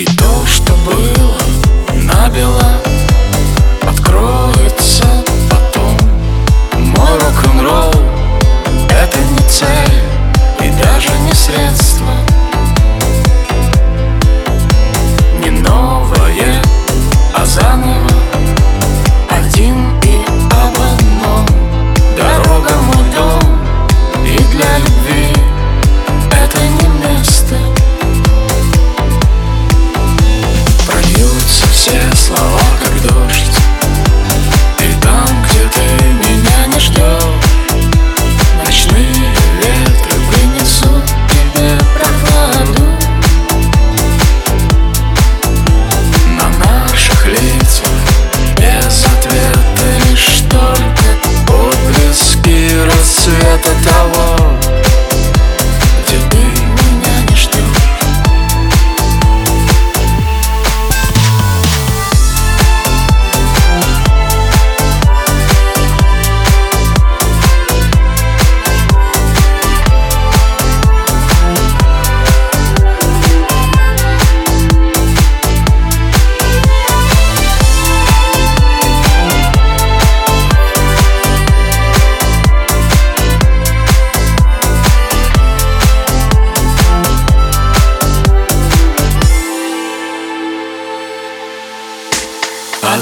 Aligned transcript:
И 0.00 0.04
то, 0.16 0.46
что 0.46 0.72
было 0.76 1.36
набело 2.04 2.89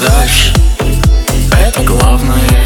дашь, 0.09 0.53
это 1.53 1.83
главное. 1.83 2.64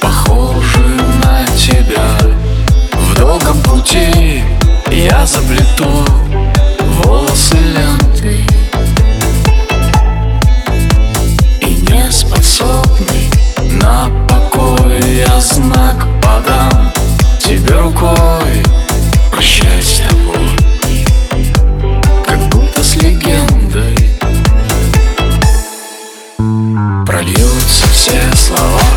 Похоже 0.00 0.86
на 1.22 1.46
тебя. 1.56 2.08
В 2.92 3.14
долгом 3.14 3.60
пути 3.62 4.42
я 4.90 5.26
заплету 5.26 6.04
волосы 7.04 7.56
ленты. 7.56 8.44
И 11.60 11.74
не 11.90 12.10
способный 12.10 13.30
на 13.82 14.08
покой. 14.28 15.00
Я 15.26 15.40
знак 15.40 16.06
подам 16.22 16.92
тебе 17.38 17.74
рукой. 17.74 18.39
все 28.10 28.36
слова. 28.36 28.89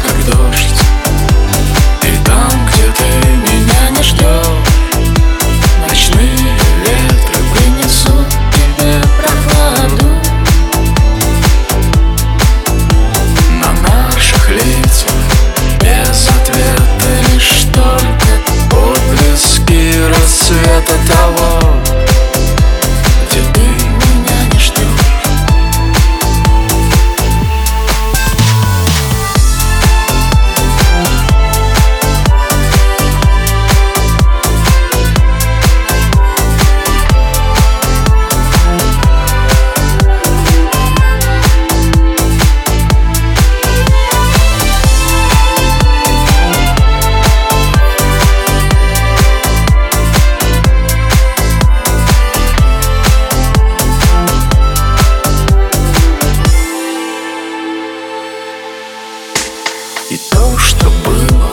То, 60.33 60.57
что 60.57 60.89
было, 61.05 61.51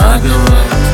наголо 0.00 0.85